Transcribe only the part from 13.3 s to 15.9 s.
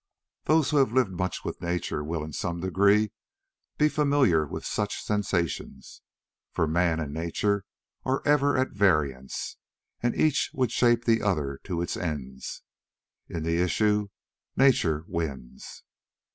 the issue nature wins.